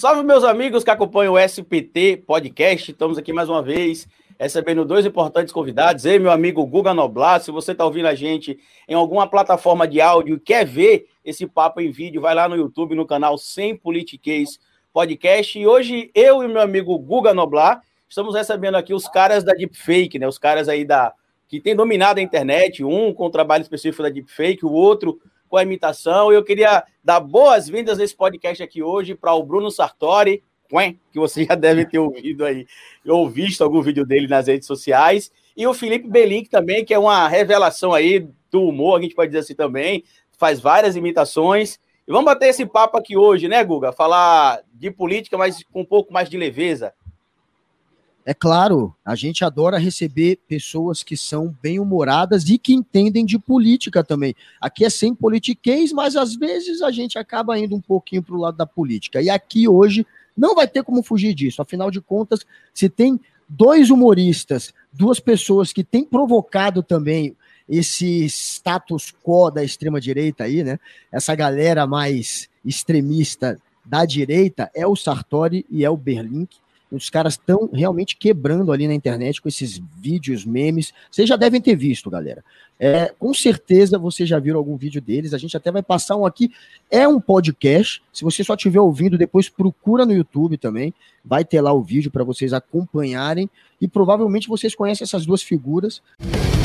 Salve, 0.00 0.22
meus 0.22 0.44
amigos 0.44 0.82
que 0.82 0.90
acompanham 0.90 1.34
o 1.34 1.38
SPT 1.38 2.24
Podcast. 2.26 2.90
Estamos 2.90 3.18
aqui 3.18 3.34
mais 3.34 3.50
uma 3.50 3.62
vez 3.62 4.08
recebendo 4.38 4.82
dois 4.82 5.04
importantes 5.04 5.52
convidados. 5.52 6.06
Ei, 6.06 6.18
meu 6.18 6.30
amigo 6.30 6.64
Guga 6.64 6.94
Noblar, 6.94 7.38
se 7.42 7.50
você 7.50 7.72
está 7.72 7.84
ouvindo 7.84 8.08
a 8.08 8.14
gente 8.14 8.58
em 8.88 8.94
alguma 8.94 9.28
plataforma 9.28 9.86
de 9.86 10.00
áudio 10.00 10.36
e 10.36 10.40
quer 10.40 10.64
ver 10.64 11.06
esse 11.22 11.46
papo 11.46 11.82
em 11.82 11.90
vídeo, 11.90 12.18
vai 12.18 12.34
lá 12.34 12.48
no 12.48 12.56
YouTube, 12.56 12.94
no 12.94 13.04
canal 13.04 13.36
Sem 13.36 13.76
Politiquês 13.76 14.58
Podcast. 14.90 15.58
E 15.58 15.66
hoje 15.66 16.10
eu 16.14 16.42
e 16.42 16.48
meu 16.48 16.62
amigo 16.62 16.98
Guga 16.98 17.34
Noblar 17.34 17.82
estamos 18.08 18.34
recebendo 18.34 18.76
aqui 18.76 18.94
os 18.94 19.06
caras 19.06 19.44
da 19.44 19.52
Deepfake, 19.52 20.18
né? 20.18 20.26
Os 20.26 20.38
caras 20.38 20.66
aí 20.66 20.82
da 20.82 21.12
que 21.46 21.60
tem 21.60 21.76
dominado 21.76 22.20
a 22.20 22.22
internet, 22.22 22.82
um 22.82 23.12
com 23.12 23.26
o 23.26 23.30
trabalho 23.30 23.60
específico 23.60 24.02
da 24.02 24.08
Deepfake, 24.08 24.64
o 24.64 24.72
outro 24.72 25.20
com 25.50 25.56
a 25.56 25.62
imitação. 25.64 26.32
Eu 26.32 26.44
queria 26.44 26.84
dar 27.02 27.18
boas-vindas 27.18 27.98
nesse 27.98 28.16
podcast 28.16 28.62
aqui 28.62 28.82
hoje 28.82 29.16
para 29.16 29.34
o 29.34 29.42
Bruno 29.42 29.68
Sartori, 29.68 30.44
que 31.12 31.18
você 31.18 31.44
já 31.44 31.56
deve 31.56 31.84
ter 31.84 31.98
ouvido 31.98 32.44
aí, 32.44 32.64
ou 33.04 33.28
visto 33.28 33.62
algum 33.62 33.82
vídeo 33.82 34.06
dele 34.06 34.28
nas 34.28 34.46
redes 34.46 34.68
sociais, 34.68 35.32
e 35.56 35.66
o 35.66 35.74
Felipe 35.74 36.08
Belink 36.08 36.48
também, 36.48 36.84
que 36.84 36.94
é 36.94 36.98
uma 36.98 37.26
revelação 37.26 37.92
aí 37.92 38.28
do 38.48 38.62
humor, 38.62 38.98
a 38.98 39.02
gente 39.02 39.16
pode 39.16 39.30
dizer 39.30 39.40
assim 39.40 39.54
também, 39.54 40.04
faz 40.38 40.60
várias 40.60 40.94
imitações. 40.94 41.78
E 42.06 42.12
vamos 42.12 42.24
bater 42.24 42.48
esse 42.48 42.64
papo 42.64 42.96
aqui 42.96 43.16
hoje, 43.16 43.48
né, 43.48 43.62
Guga? 43.64 43.92
Falar 43.92 44.60
de 44.72 44.90
política, 44.90 45.36
mas 45.36 45.62
com 45.64 45.80
um 45.82 45.84
pouco 45.84 46.12
mais 46.12 46.30
de 46.30 46.38
leveza. 46.38 46.94
É 48.24 48.34
claro, 48.34 48.94
a 49.04 49.14
gente 49.14 49.44
adora 49.44 49.78
receber 49.78 50.38
pessoas 50.46 51.02
que 51.02 51.16
são 51.16 51.56
bem-humoradas 51.62 52.48
e 52.48 52.58
que 52.58 52.74
entendem 52.74 53.24
de 53.24 53.38
política 53.38 54.04
também. 54.04 54.34
Aqui 54.60 54.84
é 54.84 54.90
sem 54.90 55.14
politiquês, 55.14 55.90
mas 55.92 56.16
às 56.16 56.36
vezes 56.36 56.82
a 56.82 56.90
gente 56.90 57.18
acaba 57.18 57.58
indo 57.58 57.74
um 57.74 57.80
pouquinho 57.80 58.22
para 58.22 58.34
o 58.34 58.40
lado 58.40 58.56
da 58.56 58.66
política. 58.66 59.22
E 59.22 59.30
aqui 59.30 59.66
hoje 59.66 60.06
não 60.36 60.54
vai 60.54 60.68
ter 60.68 60.82
como 60.82 61.02
fugir 61.02 61.34
disso. 61.34 61.62
Afinal 61.62 61.90
de 61.90 62.00
contas, 62.00 62.40
se 62.74 62.88
tem 62.88 63.18
dois 63.48 63.90
humoristas, 63.90 64.72
duas 64.92 65.18
pessoas 65.18 65.72
que 65.72 65.82
têm 65.82 66.04
provocado 66.04 66.82
também 66.82 67.34
esse 67.68 68.24
status 68.26 69.12
quo 69.24 69.50
da 69.50 69.64
extrema-direita 69.64 70.44
aí, 70.44 70.62
né? 70.62 70.78
Essa 71.10 71.34
galera 71.34 71.86
mais 71.86 72.48
extremista 72.64 73.60
da 73.84 74.04
direita 74.04 74.70
é 74.74 74.86
o 74.86 74.94
Sartori 74.94 75.64
e 75.70 75.84
é 75.84 75.90
o 75.90 75.96
Berlink. 75.96 76.58
Os 76.90 77.08
caras 77.08 77.34
estão 77.34 77.68
realmente 77.72 78.16
quebrando 78.16 78.72
ali 78.72 78.88
na 78.88 78.94
internet 78.94 79.40
com 79.40 79.48
esses 79.48 79.80
vídeos, 79.98 80.44
memes. 80.44 80.92
Vocês 81.10 81.28
já 81.28 81.36
devem 81.36 81.60
ter 81.60 81.76
visto, 81.76 82.10
galera. 82.10 82.44
É, 82.78 83.12
com 83.18 83.32
certeza 83.34 83.98
vocês 83.98 84.28
já 84.28 84.38
viram 84.38 84.58
algum 84.58 84.76
vídeo 84.76 85.00
deles. 85.00 85.34
A 85.34 85.38
gente 85.38 85.56
até 85.56 85.70
vai 85.70 85.82
passar 85.82 86.16
um 86.16 86.26
aqui. 86.26 86.50
É 86.90 87.06
um 87.06 87.20
podcast. 87.20 88.02
Se 88.12 88.24
você 88.24 88.42
só 88.42 88.54
estiver 88.54 88.80
ouvindo, 88.80 89.18
depois 89.18 89.48
procura 89.48 90.04
no 90.04 90.12
YouTube 90.12 90.56
também. 90.56 90.92
Vai 91.24 91.44
ter 91.44 91.60
lá 91.60 91.72
o 91.72 91.82
vídeo 91.82 92.10
para 92.10 92.24
vocês 92.24 92.52
acompanharem. 92.52 93.48
E 93.80 93.86
provavelmente 93.86 94.48
vocês 94.48 94.74
conhecem 94.74 95.04
essas 95.04 95.24
duas 95.24 95.42
figuras. 95.42 96.02
Música 96.18 96.59